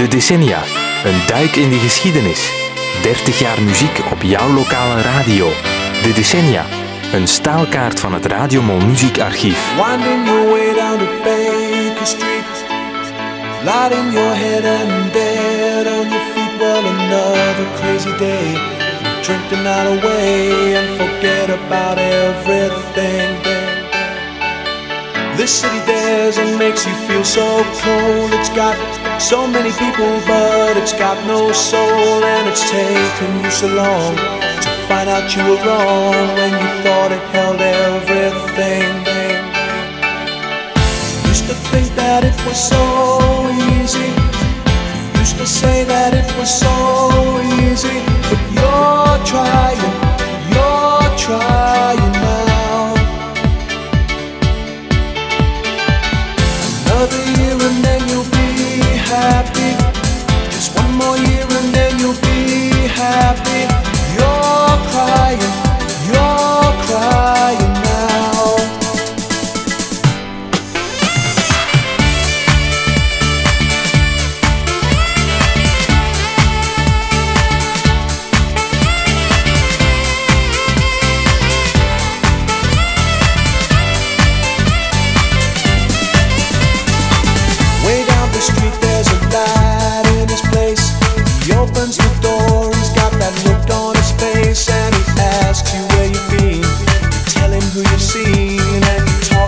De 0.00 0.08
decennia. 0.08 0.62
Een 1.04 1.26
duik 1.26 1.56
in 1.56 1.70
de 1.70 1.78
geschiedenis. 1.78 2.52
30 3.02 3.38
jaar 3.38 3.62
muziek 3.62 4.00
op 4.12 4.22
jouw 4.22 4.52
lokale 4.52 5.00
radio. 5.02 5.48
De 6.02 6.12
decennia. 6.12 6.64
Een 7.12 7.28
staalkaart 7.28 8.00
van 8.00 8.12
het 8.12 8.26
Radiomol 8.26 8.80
muziekarchief. 8.80 9.58
Winding 9.76 10.26
your 10.26 10.48
way 10.50 10.74
down 10.74 10.98
to 10.98 11.06
Baker 11.24 12.06
Street. 12.06 12.54
Lighting 13.64 14.12
your 14.12 14.34
head 14.34 14.64
and 14.64 15.12
dead 15.12 15.86
on 15.86 16.08
your 16.08 16.24
feet. 16.32 16.58
Well, 16.60 16.84
another 16.84 17.68
crazy 17.80 18.16
day. 18.18 18.48
Drink 19.22 19.48
the 19.48 19.56
night 19.56 19.88
away 19.98 20.76
and 20.76 20.88
forget 21.00 21.48
about 21.50 21.98
everything. 21.98 23.60
This 25.36 25.60
city 25.60 25.80
dares 25.86 26.38
and 26.38 26.58
makes 26.58 26.86
you 26.86 26.94
feel 27.06 27.24
so 27.24 27.64
cold. 27.82 28.32
It's 28.32 28.50
got 28.50 28.76
so 29.20 29.46
many 29.46 29.70
people, 29.72 30.12
but 30.26 30.76
it's 30.78 30.94
got 30.94 31.16
no 31.26 31.52
soul. 31.52 32.24
And 32.24 32.48
it's 32.48 32.68
taken 32.70 33.44
you 33.44 33.50
so 33.50 33.68
long 33.68 34.16
to 34.16 34.70
find 34.88 35.08
out 35.10 35.36
you 35.36 35.42
were 35.44 35.60
wrong 35.66 36.26
when 36.38 36.52
you 36.62 36.68
thought 36.82 37.12
it 37.12 37.22
held 37.34 37.60
everything. 37.60 38.88
Used 41.28 41.46
to 41.48 41.54
think 41.70 41.94
that 41.96 42.24
it 42.24 42.36
was 42.46 42.58
so 42.58 42.82
easy. 43.76 44.10
Used 45.20 45.36
to 45.36 45.46
say 45.46 45.84
that 45.84 46.14
it 46.14 46.28
was 46.38 46.48
so 46.48 46.72
easy. 47.60 48.00
But 48.30 48.40
you're 48.56 49.18
trying, 49.28 49.80
you're 50.54 51.18
trying 51.18 51.59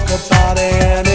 talk 0.07 0.27
about 0.27 0.59
anything. 0.59 1.12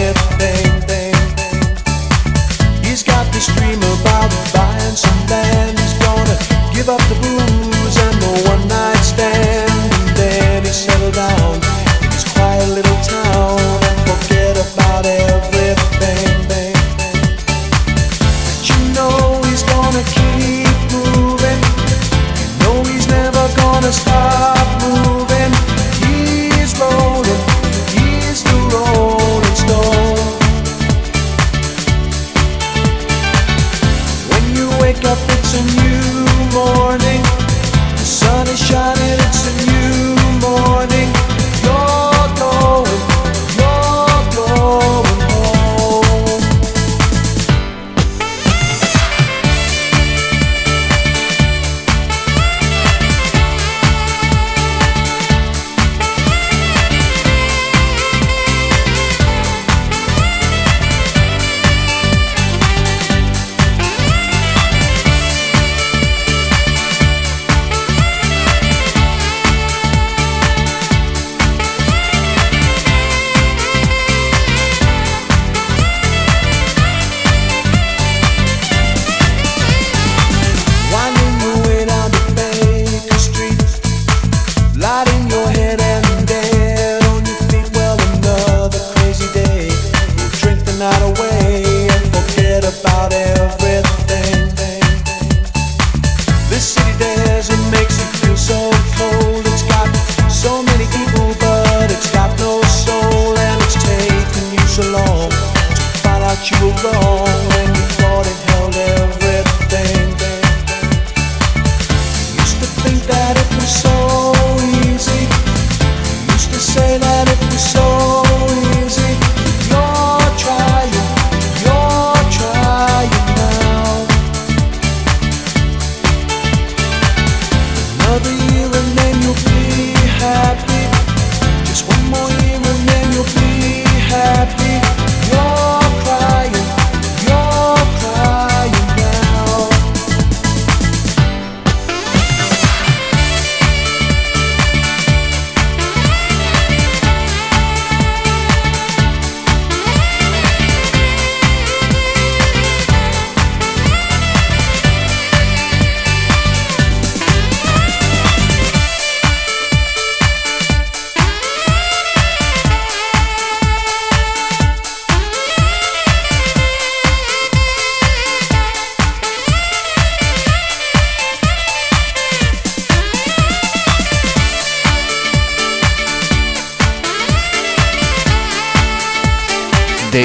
You 106.50 106.72
so 106.76 106.90
long 106.90 107.57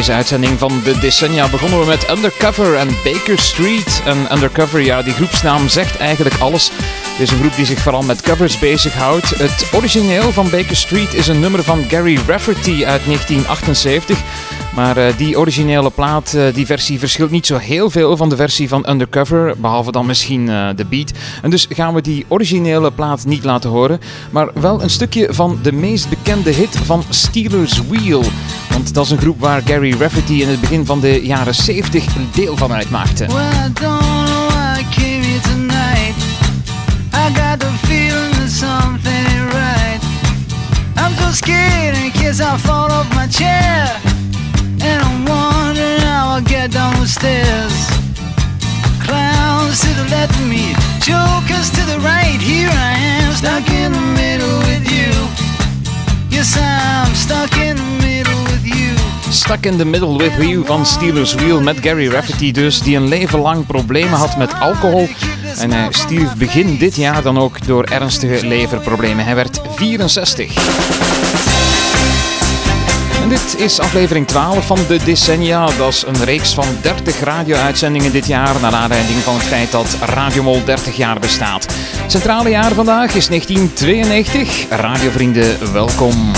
Deze 0.03 0.15
uitzending 0.15 0.59
van 0.59 0.81
de 0.83 0.99
decennia 0.99 1.49
begonnen 1.49 1.79
we 1.79 1.85
met 1.85 2.11
Undercover 2.11 2.75
en 2.75 2.87
Baker 3.03 3.39
Street. 3.39 4.01
En 4.05 4.33
Undercover, 4.35 4.81
ja, 4.81 5.01
die 5.01 5.13
groepsnaam 5.13 5.69
zegt 5.69 5.97
eigenlijk 5.97 6.35
alles. 6.39 6.71
Het 6.71 7.19
is 7.19 7.31
een 7.31 7.39
groep 7.39 7.55
die 7.55 7.65
zich 7.65 7.79
vooral 7.79 8.01
met 8.01 8.21
covers 8.21 8.59
bezighoudt. 8.59 9.29
Het 9.29 9.69
origineel 9.73 10.31
van 10.31 10.49
Baker 10.49 10.75
Street 10.75 11.13
is 11.13 11.27
een 11.27 11.39
nummer 11.39 11.63
van 11.63 11.85
Gary 11.89 12.19
Rafferty 12.27 12.85
uit 12.85 13.05
1978. 13.05 14.17
Maar 14.75 14.97
uh, 14.97 15.05
die 15.17 15.39
originele 15.39 15.89
plaat, 15.89 16.33
uh, 16.35 16.53
die 16.53 16.65
versie 16.65 16.99
verschilt 16.99 17.31
niet 17.31 17.45
zo 17.45 17.57
heel 17.57 17.89
veel 17.89 18.17
van 18.17 18.29
de 18.29 18.35
versie 18.35 18.67
van 18.67 18.89
Undercover, 18.89 19.53
behalve 19.57 19.91
dan 19.91 20.05
misschien 20.05 20.47
uh, 20.47 20.69
de 20.75 20.85
beat. 20.85 21.11
En 21.41 21.49
dus 21.49 21.67
gaan 21.69 21.93
we 21.93 22.01
die 22.01 22.25
originele 22.27 22.91
plaat 22.91 23.25
niet 23.25 23.43
laten 23.43 23.69
horen, 23.69 23.99
maar 24.31 24.49
wel 24.53 24.83
een 24.83 24.89
stukje 24.89 25.27
van 25.33 25.59
de 25.61 25.71
meest 25.71 26.09
bekende 26.09 26.51
hit 26.51 26.77
van 26.77 27.03
Steelers 27.09 27.81
Wheel. 27.87 28.23
Want 28.69 28.93
dat 28.93 29.05
is 29.05 29.11
een 29.11 29.17
groep 29.17 29.39
waar 29.39 29.61
Gary 29.65 29.95
Rafferty 29.99 30.33
in 30.33 30.47
het 30.47 30.59
begin 30.59 30.85
van 30.85 30.99
de 30.99 31.25
jaren 31.25 31.55
70 31.55 32.15
een 32.15 32.29
deel 32.33 32.57
van 32.57 32.73
uitmaakte. 32.73 33.25
Well, 33.25 33.63
And 44.93 45.01
I'm 45.07 45.25
wondering 45.25 46.01
how 46.09 46.35
I'll 46.35 46.47
get 46.55 46.71
down 46.71 46.93
the 46.99 47.07
stairs. 47.07 47.75
Clowns 49.05 49.81
to 49.81 49.91
the 49.99 50.07
left 50.15 50.35
of 50.39 50.47
me, 50.47 50.65
jokers 51.01 51.69
to 51.77 51.83
the 51.91 51.99
right. 52.11 52.39
Here 52.39 52.69
I 52.69 52.93
am, 53.17 53.33
stuck 53.33 53.67
in 53.81 53.91
the 53.91 54.05
middle 54.21 54.57
with 54.69 54.85
you. 54.95 55.11
Yes, 56.29 56.55
I'm 56.57 57.13
stuck 57.15 57.57
in 57.57 57.75
the 57.77 57.91
middle 58.07 58.43
with 58.51 58.65
you. 58.65 58.93
Stuck 59.31 59.65
in 59.65 59.77
the 59.77 59.85
Middle 59.85 60.17
with 60.17 60.37
You 60.37 60.65
van 60.65 60.85
Steelers 60.85 61.33
Wheel 61.33 61.61
met 61.61 61.77
Gary 61.81 62.07
Rafferty 62.07 62.51
dus, 62.51 62.81
die 62.81 62.95
een 62.95 63.07
leven 63.07 63.39
lang 63.39 63.65
problemen 63.65 64.17
had 64.17 64.37
met 64.37 64.59
alcohol. 64.59 65.07
En 65.57 65.71
hij 65.71 65.87
stierf 65.89 66.35
begin 66.35 66.77
dit 66.77 66.95
jaar 66.95 67.21
dan 67.21 67.37
ook 67.37 67.65
door 67.65 67.83
ernstige 67.83 68.47
leverproblemen. 68.47 69.25
Hij 69.25 69.35
werd 69.35 69.61
64. 69.75 71.22
Dit 73.33 73.59
is 73.59 73.79
aflevering 73.79 74.27
12 74.27 74.65
van 74.65 74.79
de 74.87 75.03
Decennia. 75.03 75.65
Dat 75.65 75.93
is 75.93 76.03
een 76.07 76.23
reeks 76.23 76.53
van 76.53 76.65
30 76.81 77.19
radio-uitzendingen 77.19 78.11
dit 78.11 78.27
jaar. 78.27 78.59
Naar 78.61 78.73
aanleiding 78.73 79.17
van 79.17 79.33
het 79.33 79.43
feit 79.43 79.71
dat 79.71 79.97
Radio 80.05 80.43
Mol 80.43 80.63
30 80.65 80.95
jaar 80.95 81.19
bestaat. 81.19 81.75
Centrale 82.07 82.49
jaar 82.49 82.73
vandaag 82.73 83.15
is 83.15 83.27
1992. 83.27 84.69
Radiovrienden, 84.69 85.73
welkom. 85.73 86.31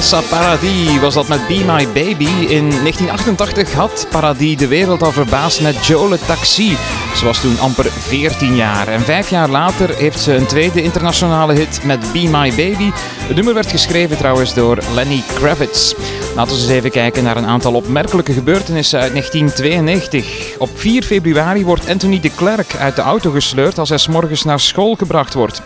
Vanessa 0.00 0.36
Paradis 0.36 1.00
was 1.00 1.14
dat 1.14 1.28
met 1.28 1.46
Be 1.46 1.54
My 1.54 1.86
Baby. 1.86 2.24
In 2.24 2.68
1988 2.68 3.72
had 3.72 4.06
Paradis 4.10 4.56
de 4.56 4.66
wereld 4.66 5.02
al 5.02 5.12
verbaasd 5.12 5.60
met 5.60 5.86
Joe 5.86 6.08
Le 6.08 6.18
Taxi. 6.26 6.76
Ze 7.16 7.24
was 7.24 7.40
toen 7.40 7.58
amper 7.58 7.90
14 7.90 8.56
jaar. 8.56 8.88
En 8.88 9.00
vijf 9.00 9.30
jaar 9.30 9.48
later 9.48 9.96
heeft 9.96 10.20
ze 10.20 10.34
een 10.34 10.46
tweede 10.46 10.82
internationale 10.82 11.54
hit 11.54 11.84
met 11.84 12.12
Be 12.12 12.18
My 12.18 12.50
Baby. 12.50 12.90
Het 13.26 13.36
nummer 13.36 13.54
werd 13.54 13.70
geschreven 13.70 14.16
trouwens 14.16 14.54
door 14.54 14.78
Lenny 14.94 15.22
Kravitz. 15.34 15.94
Laten 16.34 16.54
we 16.54 16.62
eens 16.62 16.70
even 16.70 16.90
kijken 16.90 17.22
naar 17.22 17.36
een 17.36 17.46
aantal 17.46 17.74
opmerkelijke 17.74 18.32
gebeurtenissen 18.32 19.00
uit 19.00 19.10
1992. 19.10 20.58
Op 20.58 20.70
4 20.74 21.02
februari 21.02 21.64
wordt 21.64 21.88
Anthony 21.88 22.20
de 22.20 22.30
Klerk 22.30 22.76
uit 22.76 22.96
de 22.96 23.02
auto 23.02 23.30
gesleurd 23.30 23.78
als 23.78 23.88
hij 23.88 23.98
's 23.98 24.08
morgens 24.08 24.44
naar 24.44 24.60
school 24.60 24.94
gebracht 24.94 25.34
wordt. 25.34 25.62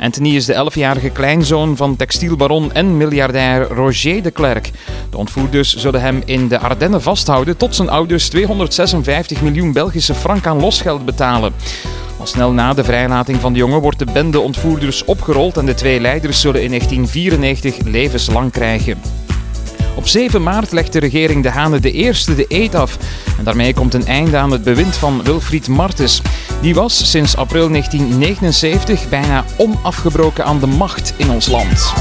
Anthony 0.00 0.34
is 0.34 0.44
de 0.44 0.70
11-jarige 0.70 1.10
kleinzoon 1.10 1.76
van 1.76 1.96
textielbaron 1.96 2.72
en 2.72 2.96
miljardair 2.96 3.68
Roger 3.68 4.22
de 4.22 4.30
Klerk. 4.30 4.70
De 5.10 5.16
ontvoerders 5.16 5.76
zullen 5.76 6.00
hem 6.00 6.22
in 6.24 6.48
de 6.48 6.58
Ardennen 6.58 7.02
vasthouden 7.02 7.56
tot 7.56 7.74
zijn 7.74 7.88
ouders 7.88 8.28
256 8.28 9.42
miljoen 9.42 9.72
Belgische 9.72 10.14
frank 10.14 10.46
aan 10.46 10.60
losgeld 10.60 11.04
betalen. 11.04 11.52
Al 12.18 12.26
snel 12.26 12.52
na 12.52 12.74
de 12.74 12.84
vrijlating 12.84 13.40
van 13.40 13.52
de 13.52 13.58
jongen 13.58 13.80
wordt 13.80 13.98
de 13.98 14.12
bende 14.12 14.40
ontvoerders 14.40 15.04
opgerold 15.04 15.56
en 15.56 15.66
de 15.66 15.74
twee 15.74 16.00
leiders 16.00 16.40
zullen 16.40 16.62
in 16.62 16.68
1994 16.68 17.76
levenslang 17.84 18.52
krijgen. 18.52 18.98
Op 19.96 20.08
7 20.08 20.42
maart 20.42 20.72
legt 20.72 20.92
de 20.92 20.98
regering 20.98 21.42
De 21.42 21.50
Hane 21.50 21.80
de 21.80 21.92
eerste 21.92 22.34
de 22.34 22.44
eet 22.48 22.74
af. 22.74 22.98
En 23.38 23.44
daarmee 23.44 23.74
komt 23.74 23.94
een 23.94 24.06
einde 24.06 24.36
aan 24.36 24.50
het 24.50 24.64
bewind 24.64 24.96
van 24.96 25.22
Wilfried 25.22 25.68
Martens. 25.68 26.22
Die 26.60 26.74
was 26.74 27.10
sinds 27.10 27.36
april 27.36 27.68
1979 27.68 29.08
bijna 29.08 29.44
onafgebroken 29.56 30.44
aan 30.44 30.60
de 30.60 30.66
macht 30.66 31.14
in 31.16 31.30
ons 31.30 31.46
land. 31.46 31.92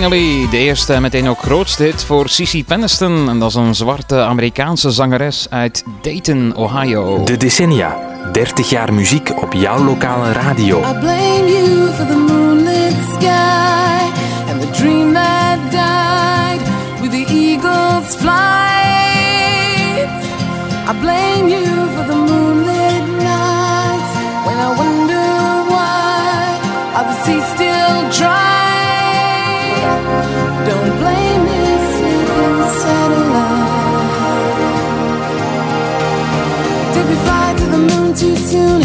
De 0.00 0.48
eerste 0.50 1.00
meteen 1.00 1.28
ook 1.28 1.38
grootste 1.38 1.82
hit 1.82 2.04
voor 2.04 2.28
Cissy 2.28 2.64
Penniston. 2.64 3.28
En 3.28 3.38
dat 3.38 3.48
is 3.48 3.54
een 3.54 3.74
zwarte 3.74 4.20
Amerikaanse 4.20 4.90
zangeres 4.90 5.46
uit 5.50 5.84
Dayton, 6.02 6.56
Ohio. 6.56 7.24
De 7.24 7.36
decennia, 7.36 7.96
30 8.32 8.70
jaar 8.70 8.94
muziek 8.94 9.42
op 9.42 9.52
jouw 9.52 9.84
lokale 9.84 10.32
radio. 10.32 10.78
I 10.78 10.98
blame 10.98 11.44
you 11.46 11.92
for 11.92 12.06
the 12.06 12.16
moonlit 12.16 12.94
sky 13.12 14.10
and 14.50 14.60
the 14.60 14.70
dream 14.70 15.12
that 15.12 15.58
died 15.70 16.60
with 17.00 17.10
the 17.10 17.32
eagle's 17.32 18.14
flight. 18.14 18.50
I 20.88 21.00
blame 21.00 21.48
you 21.48 21.64
for 21.96 22.06
the 22.06 22.19
come 38.10 38.18
too 38.18 38.36
soon? 38.36 38.80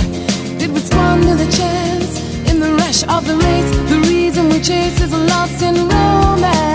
Did 0.57 0.71
we 0.71 0.79
squander 0.79 1.35
the 1.35 1.49
chance 1.51 2.19
in 2.49 2.59
the 2.59 2.71
rush 2.73 3.03
of 3.03 3.25
the 3.25 3.35
race? 3.35 3.89
The 3.89 3.99
reason 4.07 4.49
we 4.49 4.59
chase 4.59 5.01
is 5.01 5.13
a 5.13 5.17
lost 5.17 5.61
in 5.61 5.75
romance. 5.75 6.74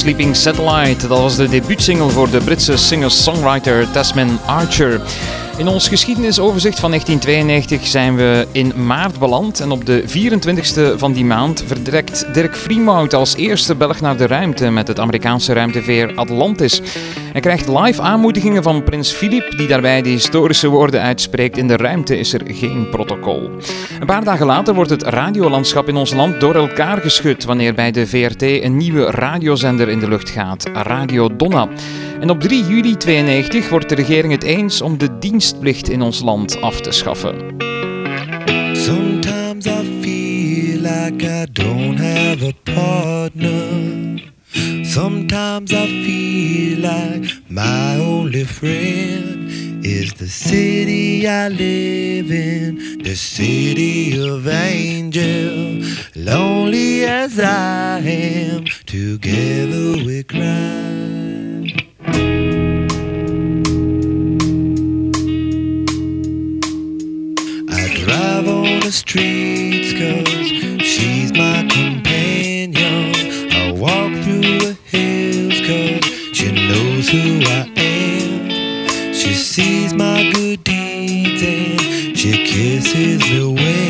Sleeping 0.00 0.36
Satellite. 0.36 1.08
Dat 1.08 1.18
was 1.18 1.36
de 1.36 1.48
debuutsingle 1.48 2.10
voor 2.10 2.30
de 2.30 2.38
Britse 2.38 2.76
singer-songwriter 2.76 3.90
Tasman 3.90 4.38
Archer. 4.46 5.00
In 5.60 5.68
ons 5.68 5.88
geschiedenisoverzicht 5.88 6.80
van 6.80 6.90
1992 6.90 7.86
zijn 7.86 8.16
we 8.16 8.46
in 8.52 8.86
maart 8.86 9.18
beland 9.18 9.60
en 9.60 9.70
op 9.70 9.86
de 9.86 10.04
24e 10.06 10.98
van 10.98 11.12
die 11.12 11.24
maand 11.24 11.64
vertrekt 11.66 12.34
Dirk 12.34 12.56
Freemout 12.56 13.14
als 13.14 13.36
eerste 13.36 13.74
Belg 13.74 14.00
naar 14.00 14.16
de 14.16 14.26
ruimte 14.26 14.70
met 14.70 14.88
het 14.88 15.00
Amerikaanse 15.00 15.52
ruimteveer 15.52 16.14
Atlantis. 16.14 16.80
Hij 17.32 17.40
krijgt 17.40 17.68
live 17.68 18.02
aanmoedigingen 18.02 18.62
van 18.62 18.84
prins 18.84 19.10
Filip, 19.10 19.56
die 19.56 19.66
daarbij 19.66 20.02
de 20.02 20.08
historische 20.08 20.68
woorden 20.68 21.00
uitspreekt: 21.00 21.56
In 21.56 21.68
de 21.68 21.76
ruimte 21.76 22.18
is 22.18 22.32
er 22.32 22.42
geen 22.44 22.88
protocol. 22.90 23.50
Een 24.00 24.06
paar 24.06 24.24
dagen 24.24 24.46
later 24.46 24.74
wordt 24.74 24.90
het 24.90 25.02
radiolandschap 25.02 25.88
in 25.88 25.96
ons 25.96 26.12
land 26.12 26.40
door 26.40 26.54
elkaar 26.54 26.98
geschud 26.98 27.44
wanneer 27.44 27.74
bij 27.74 27.90
de 27.90 28.06
VRT 28.06 28.42
een 28.42 28.76
nieuwe 28.76 29.10
radiozender 29.10 29.88
in 29.88 29.98
de 29.98 30.08
lucht 30.08 30.30
gaat, 30.30 30.70
Radio 30.72 31.36
Donna. 31.36 31.68
En 32.20 32.30
op 32.30 32.40
3 32.40 32.64
juli 32.64 32.96
92 32.96 33.68
wordt 33.68 33.88
de 33.88 33.94
regering 33.94 34.32
het 34.32 34.42
eens 34.42 34.82
om 34.82 34.98
de 34.98 35.18
dienstplicht 35.50 35.88
in 35.88 36.02
ons 36.02 36.20
land 36.20 36.60
af 36.60 36.80
te 36.80 36.92
schaffen. 36.92 37.34
Sometimes 38.72 39.66
I 39.66 39.84
feel 40.00 40.80
like 40.80 41.22
I 41.22 41.46
don't 41.52 41.98
have 41.98 42.42
a 42.42 42.52
partner. 42.64 44.18
Sometimes 44.82 45.72
I 45.72 45.86
feel 46.04 46.80
like 46.80 47.30
my 47.48 47.98
only 47.98 48.44
friend 48.44 49.50
is 49.84 50.12
the 50.14 50.28
city 50.28 51.26
I 51.26 51.48
live 51.48 52.30
in, 52.30 53.02
the 53.02 53.14
city 53.14 54.18
of 54.18 54.46
angel. 54.46 55.82
Lonely 56.14 57.04
as 57.04 57.38
I 57.38 58.00
am, 58.04 58.64
together 58.86 60.04
we 60.04 60.22
cry. 60.22 61.19
The 68.78 68.92
streets 68.92 69.92
cause 69.92 70.48
she's 70.86 71.32
my 71.32 71.66
companion. 71.68 73.12
I 73.52 73.72
walk 73.72 74.12
through 74.22 74.58
the 74.60 74.76
hills 74.84 75.58
cause 75.66 76.04
she 76.36 76.52
knows 76.52 77.08
who 77.08 77.40
I 77.46 77.70
am. 77.76 79.12
She 79.12 79.34
sees 79.34 79.92
my 79.92 80.30
good 80.32 80.62
deeds 80.62 81.42
and 81.42 82.16
she 82.16 82.44
kisses 82.44 83.20
me 83.30 83.46
windy. 83.46 83.89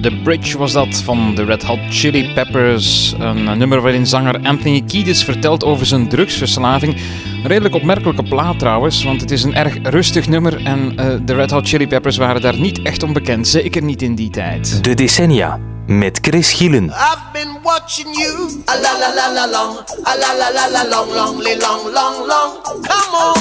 The 0.00 0.20
Bridge 0.22 0.58
was 0.58 0.72
dat 0.72 1.00
van 1.04 1.34
de 1.34 1.44
Red 1.44 1.62
Hot 1.62 1.78
Chili 1.90 2.32
Peppers. 2.34 3.14
Een 3.18 3.48
eh, 3.48 3.54
nummer 3.54 3.80
waarin 3.80 4.06
zanger 4.06 4.40
Anthony 4.42 4.82
Kiedis 4.86 5.24
vertelt 5.24 5.64
over 5.64 5.86
zijn 5.86 6.08
drugsverslaving. 6.08 6.96
Een 7.42 7.46
redelijk 7.46 7.74
opmerkelijke 7.74 8.22
plaat 8.22 8.58
trouwens, 8.58 9.04
want 9.04 9.20
het 9.20 9.30
is 9.30 9.42
een 9.42 9.54
erg 9.54 9.74
rustig 9.82 10.28
nummer. 10.28 10.64
En 10.64 10.92
eh, 10.96 11.06
de 11.22 11.34
Red 11.34 11.50
Hot 11.50 11.68
Chili 11.68 11.86
Peppers 11.88 12.16
waren 12.16 12.40
daar 12.40 12.58
niet 12.58 12.82
echt 12.82 13.02
onbekend. 13.02 13.48
Zeker 13.48 13.82
niet 13.82 14.02
in 14.02 14.14
die 14.14 14.30
tijd. 14.30 14.84
De 14.84 14.94
decennia 14.94 15.58
met 15.86 16.18
Chris 16.22 16.52
Gielen. 16.52 16.84
I've 16.84 17.18
been 17.32 17.56
watching 17.62 18.08
you. 18.16 18.62
A 18.68 18.80
la 18.80 18.98
la 18.98 19.14
la 19.14 19.32
la 19.32 19.46
long. 19.50 19.78
A 20.06 20.14
la 20.18 20.34
la 20.38 20.50
la 20.54 20.68
la 20.70 20.88
long, 20.88 21.12
long, 21.14 21.38
li- 21.42 21.56
long, 21.58 21.80
long, 21.94 22.16
long. 22.26 22.52
Come 22.62 23.16
on. 23.24 23.40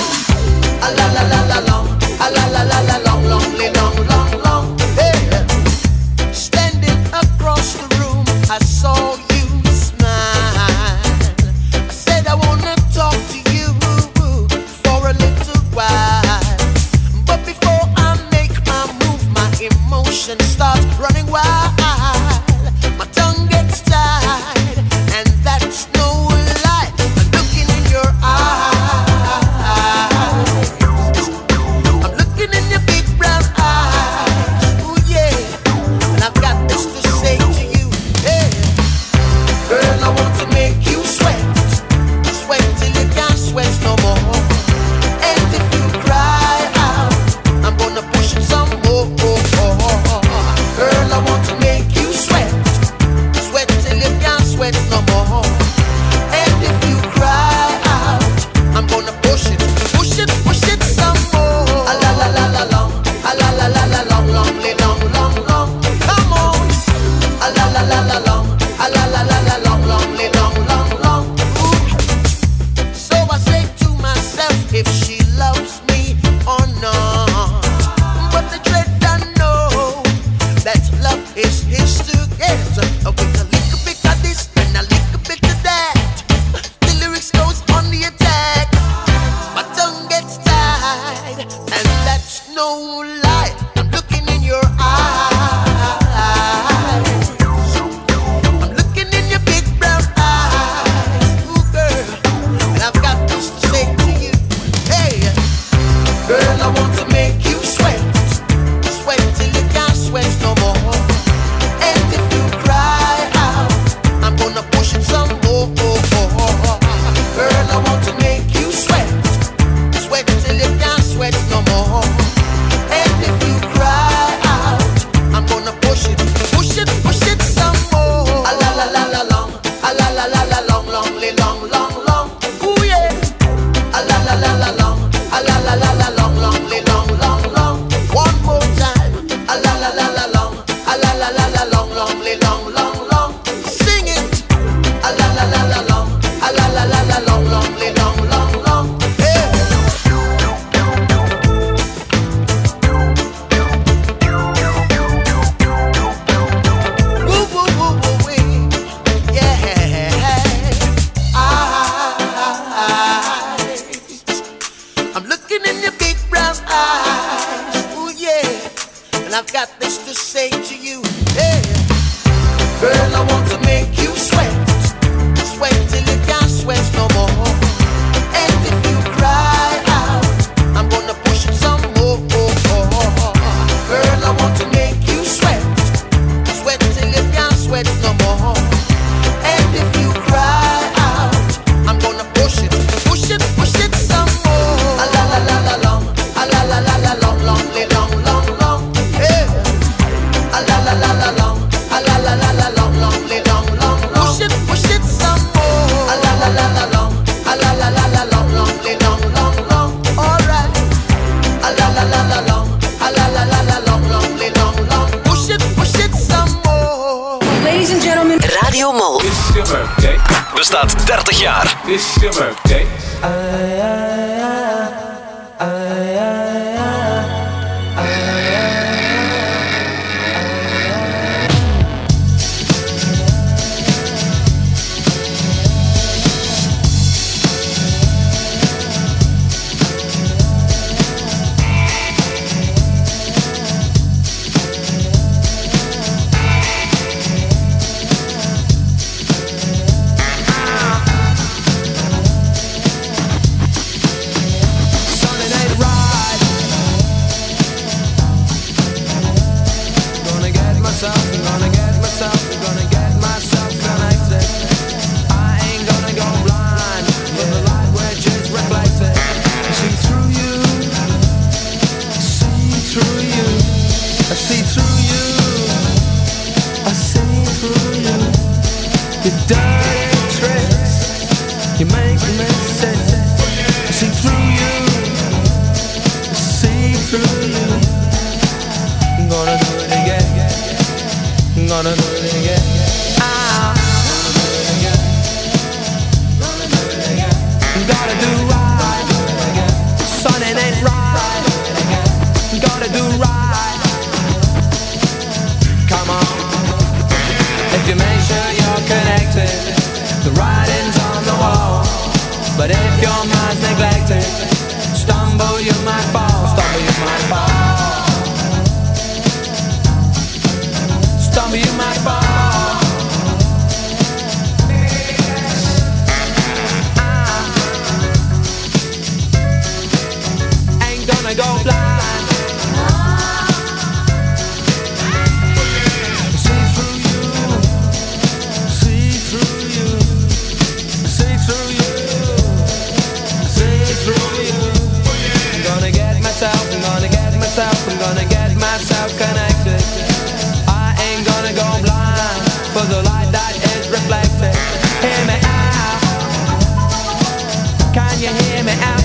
A 0.83 0.89
la 0.95 1.11
la 1.13 1.27
la 1.27 1.45
la 1.47 1.59
long. 1.71 1.87
A 2.21 2.29
la 2.31 2.47
la 2.51 2.63
la 2.63 2.81
la 2.87 2.99
long, 3.05 3.23
long, 3.29 3.57
li- 3.57 3.71
long, 3.73 3.95
long, 3.95 3.97
long. 3.97 4.04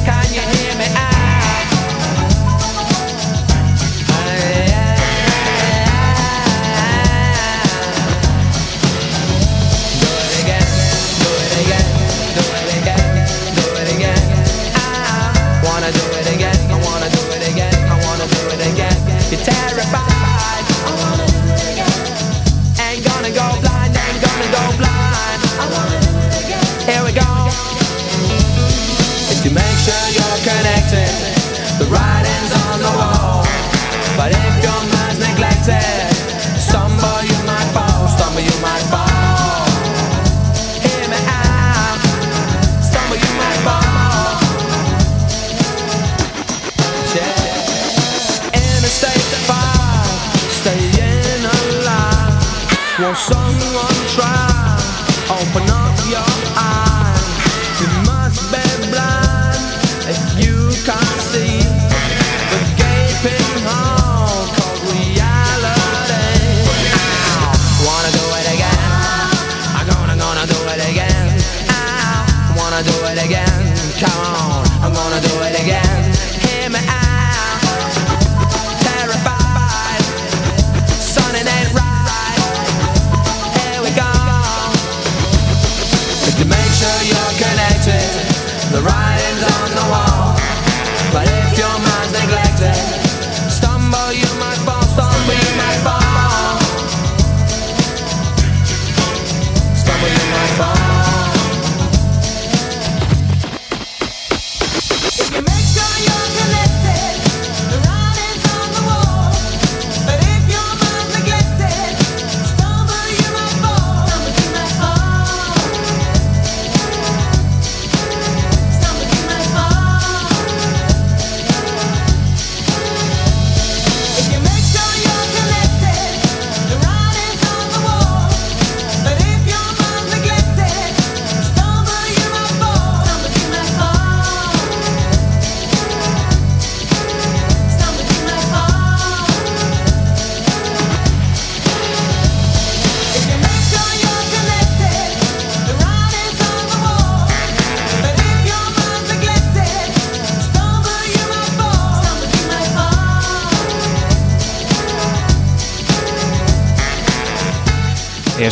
calle. 0.04 0.69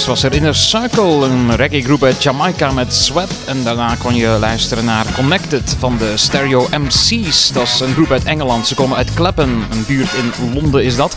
Was 0.09 0.23
er 0.23 0.35
Inner 0.35 0.55
Circle, 0.55 1.27
een 1.27 1.57
reggae-groep 1.57 2.03
uit 2.03 2.23
Jamaica 2.23 2.71
met 2.71 2.95
Sweat. 2.95 3.31
En 3.47 3.65
daarna 3.65 3.95
kon 3.95 4.15
je 4.15 4.37
luisteren 4.41 4.85
naar 4.85 5.07
Connected 5.15 5.77
van 5.79 5.97
de 5.97 6.13
Stereo 6.17 6.69
MC's. 6.71 7.51
Dat 7.53 7.63
is 7.63 7.81
een 7.81 7.93
groep 7.93 8.11
uit 8.11 8.25
Engeland. 8.25 8.67
Ze 8.67 8.75
komen 8.75 8.97
uit 8.97 9.15
Clapham, 9.15 9.65
een 9.71 9.85
buurt 9.87 10.09
in 10.13 10.53
Londen 10.55 10.85
is 10.85 10.97
dat. 10.97 11.17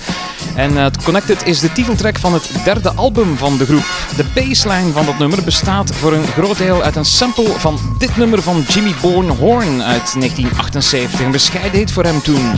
En 0.55 0.77
eh, 0.77 0.85
Connected 1.03 1.47
is 1.47 1.59
de 1.59 1.71
titeltrack 1.71 2.19
van 2.19 2.33
het 2.33 2.49
derde 2.63 2.91
album 2.91 3.37
van 3.37 3.57
de 3.57 3.65
groep. 3.65 3.85
De 4.15 4.25
baseline 4.33 4.91
van 4.91 5.05
dat 5.05 5.17
nummer 5.17 5.43
bestaat 5.43 5.95
voor 5.95 6.13
een 6.13 6.27
groot 6.27 6.57
deel 6.57 6.81
uit 6.83 6.95
een 6.95 7.05
sample 7.05 7.59
van 7.59 7.79
dit 7.97 8.17
nummer 8.17 8.41
van 8.41 8.65
Jimmy 8.67 8.93
Bourne 9.01 9.31
Horn 9.31 9.83
uit 9.83 10.13
1978. 10.19 11.19
Een 11.19 11.31
bescheiden 11.31 11.79
hit 11.79 11.91
voor 11.91 12.03
hem 12.03 12.21
toen. 12.21 12.51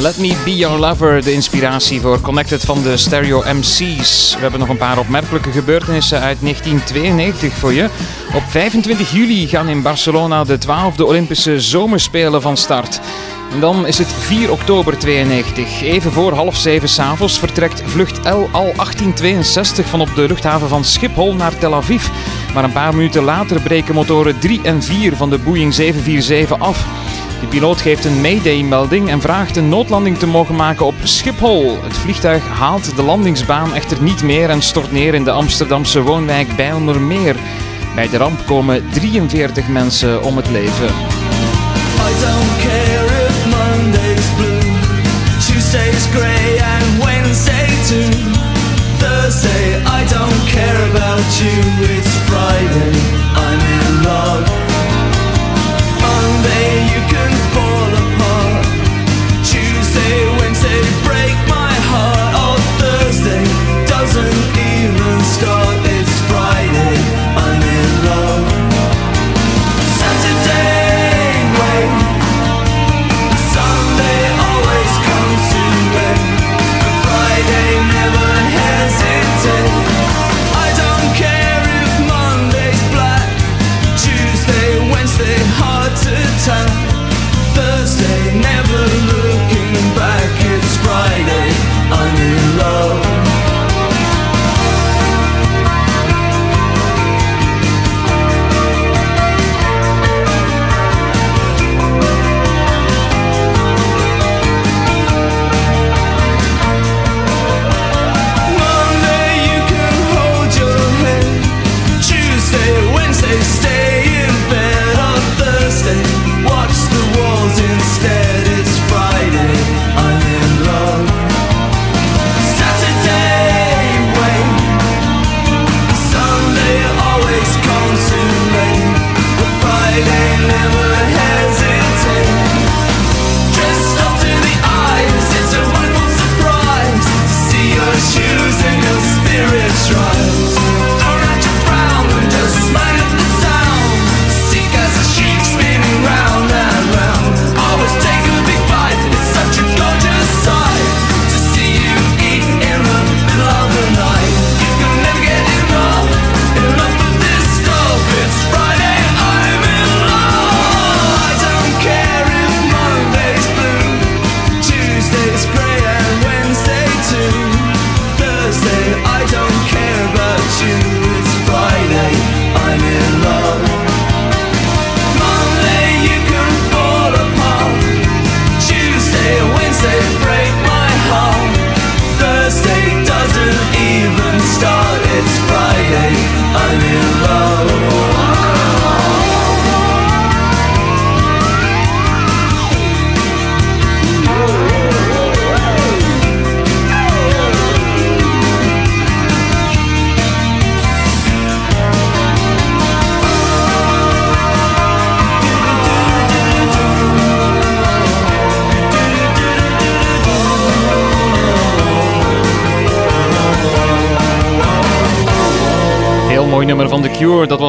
Let 0.00 0.18
Me 0.18 0.36
Be 0.44 0.56
Your 0.56 0.78
Lover, 0.78 1.24
de 1.24 1.32
inspiratie 1.32 2.00
voor 2.00 2.20
Connected 2.20 2.64
van 2.64 2.82
de 2.82 2.96
Stereo 2.96 3.42
MC's. 3.46 4.34
We 4.34 4.40
hebben 4.40 4.60
nog 4.60 4.68
een 4.68 4.76
paar 4.76 4.98
opmerkelijke 4.98 5.50
gebeurtenissen 5.50 6.20
uit 6.20 6.40
1992 6.40 7.52
voor 7.54 7.72
je. 7.72 7.88
Op 8.34 8.42
25 8.48 9.12
juli 9.12 9.48
gaan 9.48 9.68
in 9.68 9.82
Barcelona 9.82 10.44
de 10.44 10.58
12e 10.66 11.02
Olympische 11.02 11.60
Zomerspelen 11.60 12.42
van 12.42 12.56
start. 12.56 13.00
En 13.52 13.60
dan 13.60 13.86
is 13.86 13.98
het 13.98 14.06
4 14.06 14.50
oktober 14.50 14.98
92. 14.98 15.82
Even 15.82 16.12
voor 16.12 16.32
half 16.32 16.56
zeven 16.56 16.88
s'avonds 16.88 17.38
vertrekt 17.38 17.82
vlucht 17.84 18.18
L 18.24 18.48
al 18.52 18.72
1862 18.76 19.86
van 19.86 20.00
op 20.00 20.14
de 20.14 20.26
luchthaven 20.26 20.68
van 20.68 20.84
Schiphol 20.84 21.34
naar 21.34 21.58
Tel 21.58 21.74
Aviv. 21.74 22.08
Maar 22.54 22.64
een 22.64 22.72
paar 22.72 22.94
minuten 22.94 23.22
later 23.22 23.60
breken 23.60 23.94
motoren 23.94 24.38
3 24.38 24.60
en 24.62 24.82
4 24.82 25.16
van 25.16 25.30
de 25.30 25.38
Boeing 25.38 25.74
747 25.74 26.58
af. 26.58 26.84
De 27.40 27.46
piloot 27.46 27.80
geeft 27.80 28.04
een 28.04 28.20
Mayday-melding 28.20 29.08
en 29.08 29.20
vraagt 29.20 29.56
een 29.56 29.68
noodlanding 29.68 30.18
te 30.18 30.26
mogen 30.26 30.56
maken 30.56 30.86
op 30.86 30.94
Schiphol. 31.02 31.82
Het 31.82 31.96
vliegtuig 31.96 32.48
haalt 32.48 32.96
de 32.96 33.02
landingsbaan 33.02 33.74
echter 33.74 34.02
niet 34.02 34.22
meer 34.22 34.50
en 34.50 34.62
stort 34.62 34.92
neer 34.92 35.14
in 35.14 35.24
de 35.24 35.30
Amsterdamse 35.30 36.02
woonwijk 36.02 36.56
Bijlmermeer. 36.56 37.36
Bij 37.94 38.08
de 38.08 38.16
ramp 38.16 38.46
komen 38.46 38.84
43 38.90 39.68
mensen 39.68 40.22
om 40.22 40.36
het 40.36 40.48
leven. 40.48 40.86
I 40.86 42.12
don't 42.20 42.50
care 42.62 43.06
if 43.26 43.46
blue, 44.36 44.70
and 46.60 47.04
Wednesday. 47.04 47.60
Thursday, 49.00 49.82
I 49.84 50.04
don't 50.04 50.40
care 50.54 50.80
about 50.90 51.24
you. 51.40 51.56
It's 51.96 52.14
Friday, 52.28 52.89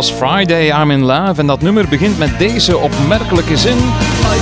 was 0.02 0.12
Friday 0.12 0.72
I'm 0.72 0.92
in 0.92 1.04
Love. 1.04 1.40
En 1.40 1.48
dat 1.48 1.62
nummer 1.62 1.88
begint 1.88 2.18
met 2.18 2.40
deze 2.40 2.78
opmerkelijke 2.78 3.58
zin. 3.58 3.78
I 3.78 3.88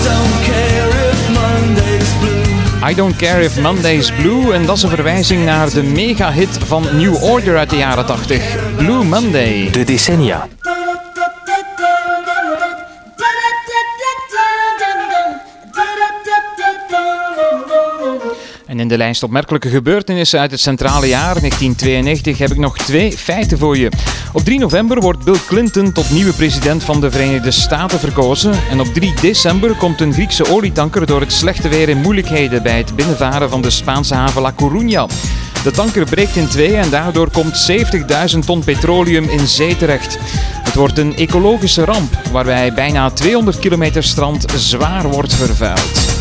don't 0.05 0.35
care 0.45 1.09
if 1.11 1.29
Monday's 1.29 2.13
blue. 2.19 2.89
I 2.91 2.95
don't 2.95 3.15
care 3.15 3.43
if 3.43 3.61
Monday's 3.61 4.11
blue. 4.11 4.53
En 4.53 4.65
dat 4.65 4.77
is 4.77 4.83
een 4.83 4.89
verwijzing 4.89 5.45
naar 5.45 5.69
de 5.69 5.83
mega-hit 5.83 6.57
van 6.65 6.83
New 6.91 7.23
Order 7.23 7.57
uit 7.57 7.69
de 7.69 7.77
jaren 7.77 8.05
80. 8.05 8.75
Blue 8.75 9.03
Monday. 9.03 9.69
De 9.71 9.83
decennia. 9.83 10.47
In 18.79 18.87
de 18.87 18.97
lijst 18.97 19.23
opmerkelijke 19.23 19.69
gebeurtenissen 19.69 20.39
uit 20.39 20.51
het 20.51 20.59
centrale 20.59 21.07
jaar 21.07 21.39
1992 21.39 22.37
heb 22.37 22.51
ik 22.51 22.57
nog 22.57 22.77
twee 22.77 23.11
feiten 23.11 23.57
voor 23.57 23.77
je. 23.77 23.91
Op 24.33 24.43
3 24.43 24.59
november 24.59 24.99
wordt 24.99 25.23
Bill 25.23 25.37
Clinton 25.47 25.91
tot 25.91 26.09
nieuwe 26.09 26.33
president 26.33 26.83
van 26.83 27.01
de 27.01 27.11
Verenigde 27.11 27.51
Staten 27.51 27.99
verkozen. 27.99 28.53
En 28.69 28.79
op 28.79 28.87
3 28.93 29.13
december 29.21 29.75
komt 29.75 30.01
een 30.01 30.13
Griekse 30.13 30.51
olietanker 30.51 31.05
door 31.05 31.19
het 31.21 31.31
slechte 31.31 31.69
weer 31.69 31.89
in 31.89 32.01
moeilijkheden 32.01 32.63
bij 32.63 32.77
het 32.77 32.95
binnenvaren 32.95 33.49
van 33.49 33.61
de 33.61 33.69
Spaanse 33.69 34.15
haven 34.15 34.41
La 34.41 34.53
Coruña. 34.53 35.13
De 35.63 35.71
tanker 35.71 36.05
breekt 36.05 36.35
in 36.35 36.47
twee 36.47 36.75
en 36.75 36.89
daardoor 36.89 37.31
komt 37.31 37.71
70.000 38.33 38.39
ton 38.45 38.63
petroleum 38.63 39.29
in 39.29 39.47
zee 39.47 39.77
terecht. 39.77 40.17
Het 40.63 40.75
wordt 40.75 40.97
een 40.97 41.15
ecologische 41.15 41.85
ramp 41.85 42.13
waarbij 42.31 42.73
bijna 42.73 43.09
200 43.09 43.59
kilometer 43.59 44.03
strand 44.03 44.45
zwaar 44.55 45.09
wordt 45.09 45.33
vervuild. 45.33 46.19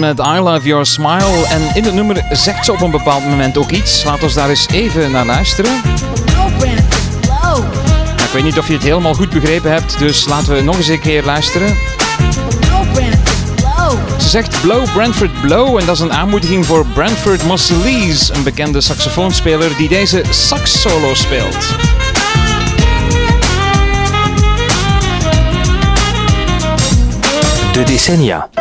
Met 0.00 0.18
I 0.18 0.38
Love 0.38 0.66
Your 0.66 0.86
Smile. 0.86 1.46
En 1.48 1.74
in 1.74 1.84
het 1.84 1.94
nummer 1.94 2.24
zegt 2.30 2.64
ze 2.64 2.72
op 2.72 2.80
een 2.80 2.90
bepaald 2.90 3.24
moment 3.24 3.58
ook 3.58 3.70
iets. 3.70 4.04
Laten 4.04 4.28
we 4.28 4.34
daar 4.34 4.48
eens 4.48 4.68
even 4.68 5.10
naar 5.10 5.26
luisteren. 5.26 5.72
Nou, 7.28 7.62
ik 8.16 8.30
weet 8.32 8.42
niet 8.42 8.58
of 8.58 8.66
je 8.66 8.72
het 8.72 8.82
helemaal 8.82 9.14
goed 9.14 9.30
begrepen 9.30 9.70
hebt, 9.70 9.98
dus 9.98 10.28
laten 10.28 10.54
we 10.54 10.60
nog 10.60 10.76
eens 10.76 10.88
een 10.88 11.00
keer 11.00 11.24
luisteren. 11.24 11.76
Ze 14.18 14.28
zegt 14.28 14.60
Blow 14.60 14.92
Brentford 14.92 15.40
Blow 15.40 15.78
en 15.78 15.86
dat 15.86 15.94
is 15.94 16.00
een 16.00 16.12
aanmoediging 16.12 16.66
voor 16.66 16.86
Brentford 16.86 17.46
Mosselies, 17.46 18.30
een 18.34 18.42
bekende 18.42 18.80
saxofoonspeler 18.80 19.76
die 19.76 19.88
deze 19.88 20.22
sax 20.30 20.80
solo 20.80 21.14
speelt. 21.14 21.66
De 27.72 27.82
decennia. 27.82 28.59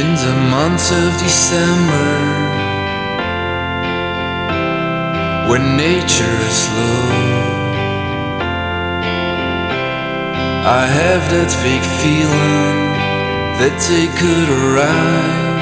In 0.00 0.14
the 0.26 0.36
month 0.50 0.92
of 0.92 1.10
December 1.26 2.10
when 5.48 5.62
nature 5.78 6.36
is 6.48 6.56
slow. 6.66 7.00
I 10.80 10.84
have 11.00 11.22
that 11.34 11.50
fake 11.62 11.88
feeling 12.02 12.78
that 13.60 13.76
they 13.88 14.06
could 14.20 14.48
arrive. 14.60 15.55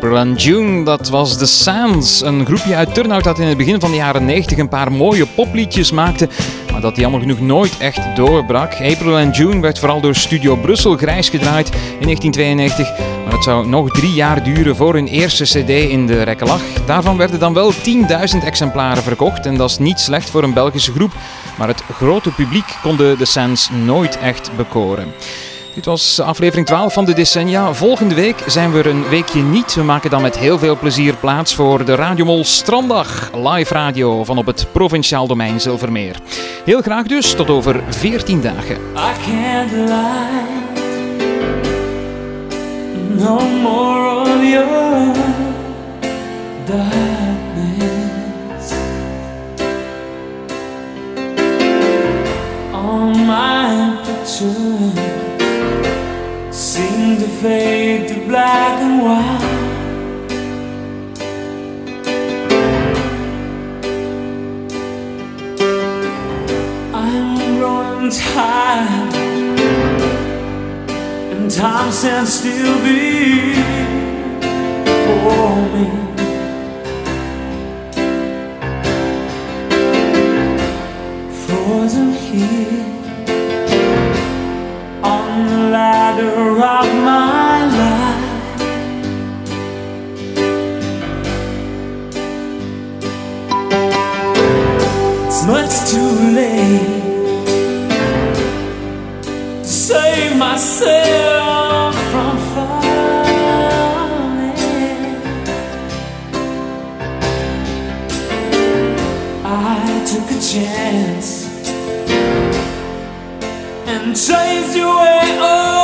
April 0.00 0.18
and 0.18 0.42
June, 0.42 0.84
dat 0.84 1.08
was 1.08 1.38
The 1.38 1.46
Sands. 1.46 2.22
Een 2.22 2.46
groepje 2.46 2.74
uit 2.74 2.94
Turnhout 2.94 3.24
dat 3.24 3.38
in 3.38 3.46
het 3.46 3.56
begin 3.56 3.80
van 3.80 3.90
de 3.90 3.96
jaren 3.96 4.24
90 4.24 4.58
een 4.58 4.68
paar 4.68 4.92
mooie 4.92 5.26
popliedjes 5.26 5.90
maakte, 5.90 6.28
maar 6.72 6.80
dat 6.80 6.96
jammer 6.96 7.20
genoeg 7.20 7.40
nooit 7.40 7.78
echt 7.78 8.16
doorbrak. 8.16 8.72
April 8.72 9.16
and 9.16 9.36
June 9.36 9.60
werd 9.60 9.78
vooral 9.78 10.00
door 10.00 10.14
Studio 10.14 10.56
Brussel 10.56 10.96
grijs 10.96 11.28
gedraaid 11.28 11.68
in 11.74 12.04
1992, 12.04 12.98
maar 13.24 13.32
het 13.32 13.44
zou 13.44 13.66
nog 13.66 13.90
drie 13.90 14.12
jaar 14.12 14.44
duren 14.44 14.76
voor 14.76 14.94
hun 14.94 15.06
eerste 15.06 15.44
cd 15.44 15.70
in 15.90 16.06
de 16.06 16.22
rekken 16.22 16.46
lag. 16.46 16.62
Daarvan 16.86 17.16
werden 17.16 17.40
dan 17.40 17.54
wel 17.54 17.72
10.000 17.72 17.78
exemplaren 18.44 19.02
verkocht 19.02 19.46
en 19.46 19.56
dat 19.56 19.70
is 19.70 19.78
niet 19.78 20.00
slecht 20.00 20.30
voor 20.30 20.42
een 20.42 20.54
Belgische 20.54 20.92
groep, 20.92 21.12
maar 21.58 21.68
het 21.68 21.82
grote 21.92 22.30
publiek 22.30 22.76
konden 22.82 23.18
The 23.18 23.24
Sands 23.24 23.70
nooit 23.84 24.18
echt 24.18 24.50
bekoren. 24.56 25.12
Dit 25.74 25.84
was 25.84 26.20
aflevering 26.20 26.66
12 26.66 26.92
van 26.92 27.04
de 27.04 27.14
decennia. 27.14 27.74
Volgende 27.74 28.14
week 28.14 28.42
zijn 28.46 28.72
we 28.72 28.78
er 28.78 28.86
een 28.86 29.08
weekje 29.08 29.42
niet. 29.42 29.74
We 29.74 29.82
maken 29.82 30.10
dan 30.10 30.22
met 30.22 30.38
heel 30.38 30.58
veel 30.58 30.78
plezier 30.78 31.16
plaats 31.16 31.54
voor 31.54 31.84
de 31.84 31.94
Radiomol 31.94 32.44
Stranddag 32.44 33.30
Live 33.34 33.74
radio 33.74 34.24
van 34.24 34.38
op 34.38 34.46
het 34.46 34.66
provinciaal 34.72 35.26
domein 35.26 35.60
Zilvermeer. 35.60 36.16
Heel 36.64 36.80
graag 36.80 37.06
dus, 37.06 37.34
tot 37.34 37.50
over 37.50 37.82
14 37.88 38.40
dagen. 38.40 38.76
No 43.16 43.38
more 43.62 44.20
of 44.20 44.28
my 53.16 55.19
to 57.18 57.26
fade 57.26 58.08
to 58.08 58.14
black 58.26 58.80
and 58.80 59.02
white. 59.02 59.40
I'm 66.94 67.56
growing 67.58 68.10
tired, 68.10 69.14
and 71.32 71.50
time 71.50 71.90
stands 71.90 72.32
still 72.34 72.76
before 74.84 75.56
me. 75.74 75.86
Frozen 81.46 82.12
here. 82.12 82.89
of 86.80 86.94
my 87.04 87.66
life. 87.78 88.60
It's 95.26 95.42
much 95.46 95.74
too 95.90 96.12
late 96.38 97.02
to 99.62 99.68
save 99.68 100.36
myself 100.38 101.94
from 102.10 102.34
falling. 102.54 103.80
I 109.44 110.04
took 110.10 110.28
a 110.30 110.40
chance 110.52 111.28
and 113.86 114.16
changed 114.16 114.76
your 114.76 114.96
way. 114.96 115.38
Up. 115.40 115.79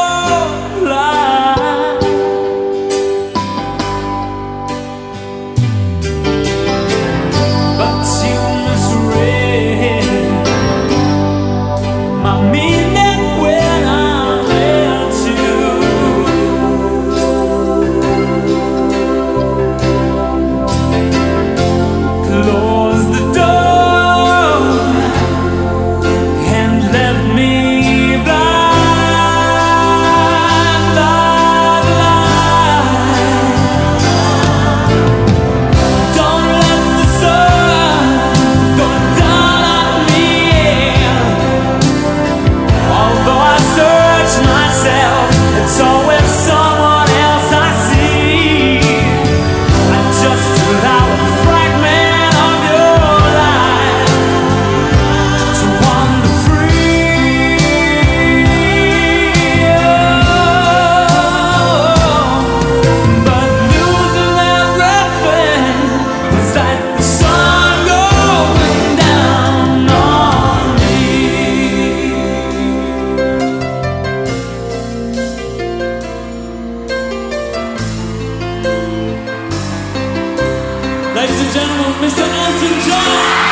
Mr. 82.06 82.22
Elton 82.22 82.80
John. 82.86 83.45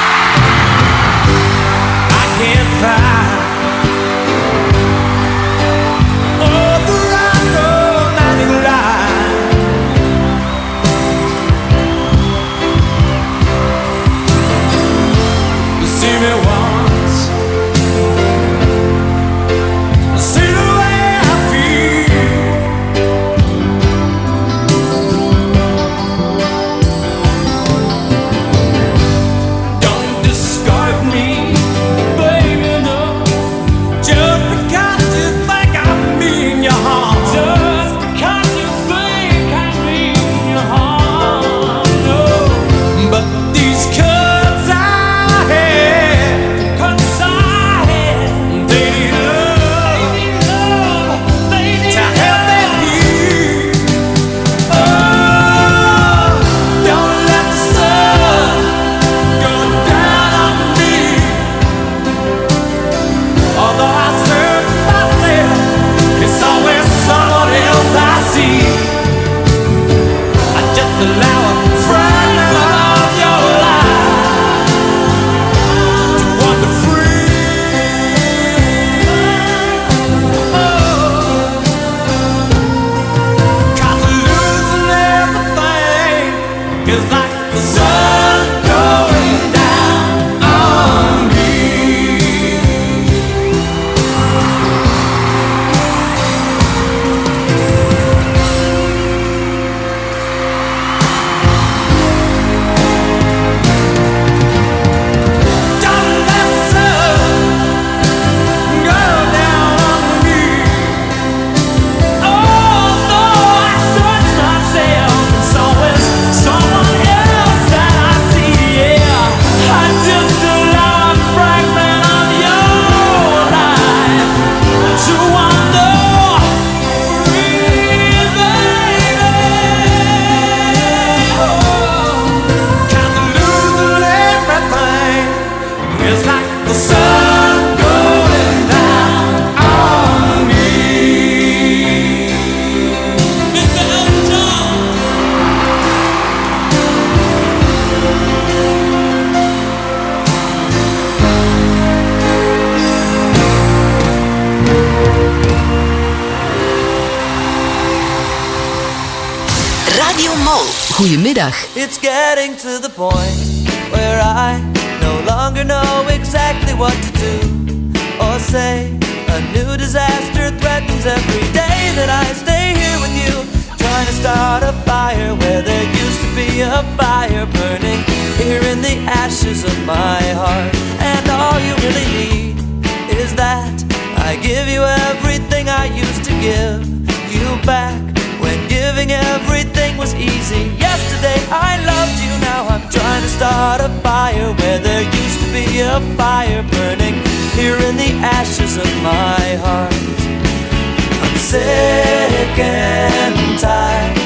Sick 202.55 202.65
and 202.65 203.59
tired 203.59 204.17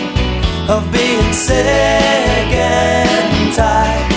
of 0.68 0.92
being 0.92 1.32
sick 1.32 1.56
and 1.56 3.54
tired. 3.54 4.12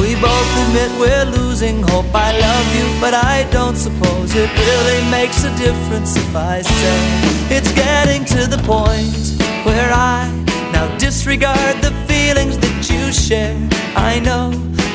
We 0.00 0.14
both 0.20 0.50
admit 0.62 0.90
we're 0.98 1.24
losing 1.38 1.82
hope. 1.82 2.14
I 2.14 2.38
love 2.38 2.68
you, 2.76 3.00
but 3.00 3.14
I 3.14 3.48
don't 3.50 3.76
suppose 3.76 4.34
it 4.34 4.50
really 4.52 5.10
makes 5.10 5.44
a 5.44 5.50
difference 5.56 6.16
if 6.16 6.36
I 6.36 6.62
say 6.62 7.56
it's 7.56 7.72
getting 7.72 8.24
to 8.26 8.46
the 8.46 8.62
point 8.62 9.42
where 9.64 9.90
I 9.92 10.30
now 10.72 10.86
disregard 10.98 11.82
the 11.82 11.92
feelings 12.06 12.56
that 12.58 12.90
you 12.90 13.12
share. 13.12 13.56
I 13.96 14.20
know 14.20 14.50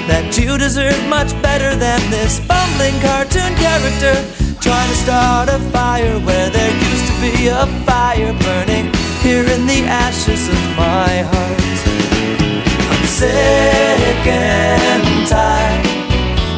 that 0.08 0.38
you 0.38 0.58
deserve 0.58 1.00
much 1.10 1.32
better 1.42 1.76
than 1.76 2.00
this 2.10 2.40
bumbling 2.48 2.98
cartoon 3.02 3.54
character 3.56 4.16
trying 4.62 4.90
to 4.90 4.96
start 4.96 5.50
a 5.50 5.60
fire 5.72 6.20
where 6.20 6.50
there 6.52 6.91
be 7.22 7.48
a 7.50 7.68
fire 7.86 8.34
burning 8.42 8.92
here 9.22 9.46
in 9.46 9.68
the 9.68 9.86
ashes 9.86 10.50
of 10.50 10.62
my 10.76 11.22
heart. 11.32 11.62
I'm 12.90 13.06
sick 13.06 14.26
and 14.26 15.28
tired 15.30 15.86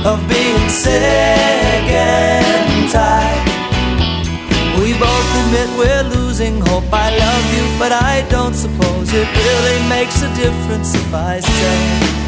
of 0.06 0.20
being 0.30 0.70
sick 0.70 1.86
and 1.92 2.90
tired. 2.90 3.44
We 4.80 4.94
both 4.94 5.30
admit 5.42 5.68
we're 5.78 6.08
losing 6.16 6.62
hope. 6.68 6.88
I 6.94 7.10
love 7.18 7.46
you, 7.58 7.66
but 7.78 7.92
I 7.92 8.26
don't 8.30 8.54
suppose 8.54 9.12
it 9.12 9.28
really 9.36 9.80
makes 9.90 10.22
a 10.22 10.34
difference 10.34 10.96
if 10.96 11.14
I 11.14 11.42
say 11.42 12.24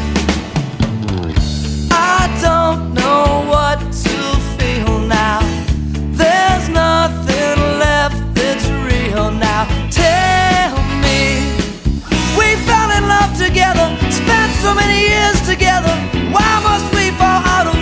I 1.90 2.28
don't 2.42 2.92
know 2.92 3.46
what 3.48 3.78
to 3.80 4.16
feel 4.56 4.98
now. 4.98 5.40
There's 6.12 6.68
nothing 6.68 7.25
now. 9.38 9.64
Tell 9.90 10.76
me, 11.04 11.40
we 12.38 12.56
fell 12.66 12.90
in 12.96 13.06
love 13.08 13.36
together, 13.36 13.86
spent 14.10 14.52
so 14.64 14.74
many 14.74 15.08
years 15.08 15.40
together. 15.46 15.94
Why 16.32 16.60
must 16.62 16.86
we 16.94 17.10
fall 17.12 17.42
out 17.54 17.66
of 17.66 17.75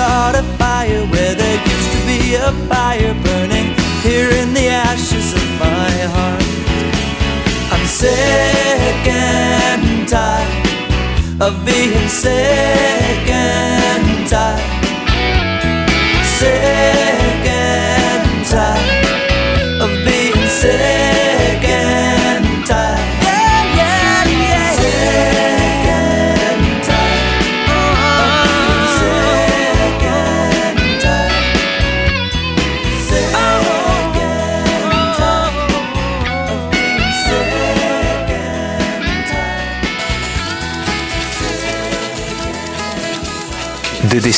start 0.00 0.34
a 0.34 0.42
fire 0.56 1.04
where 1.12 1.34
there 1.34 1.58
used 1.72 1.90
to 1.92 2.00
be 2.06 2.34
a 2.34 2.52
fire 2.70 3.12
burning 3.22 3.68
here 4.00 4.30
in 4.30 4.54
the 4.54 4.66
ashes 4.66 5.34
of 5.34 5.46
my 5.66 5.92
heart. 6.14 6.44
I'm 7.72 7.86
sick 7.86 9.04
and 9.06 10.08
tired 10.08 11.42
of 11.46 11.52
being 11.66 12.08
sick 12.08 13.28
and 13.28 14.26
tired 14.26 14.79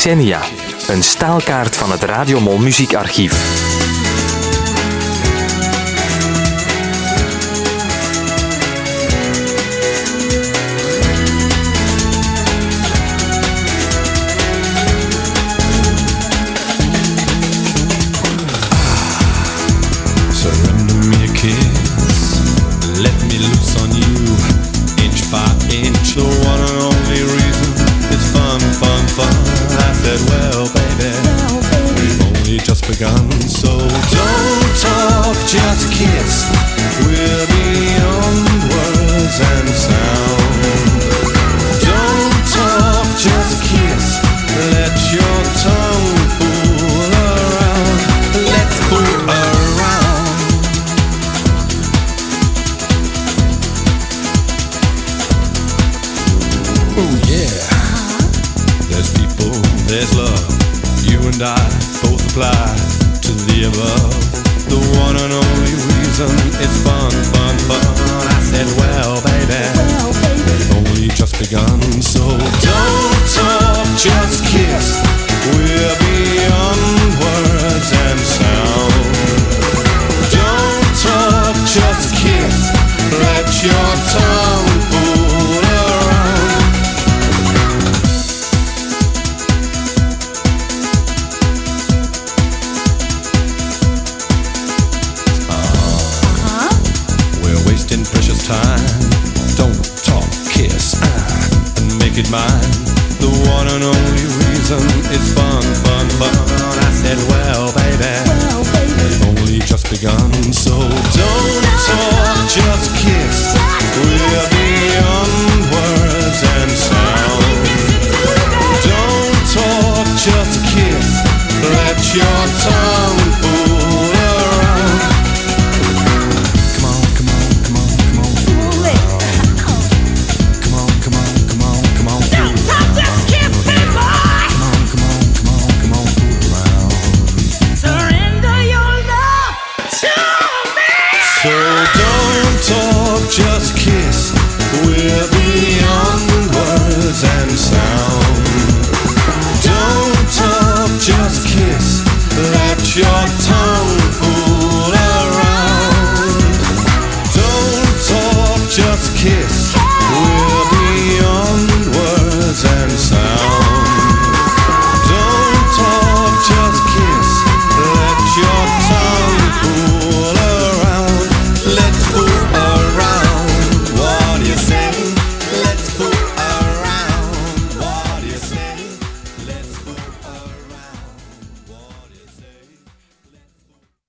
decennia. 0.03 0.41
Een 0.87 1.03
staalkaart 1.03 1.75
van 1.75 1.91
het 1.91 2.03
Radiomol 2.03 2.57
muziekarchief. 2.57 3.82